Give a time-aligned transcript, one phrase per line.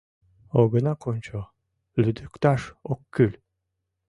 [0.59, 1.39] Огына кончо—
[2.01, 2.61] лӱдыкташ
[2.91, 3.33] ок кӱл.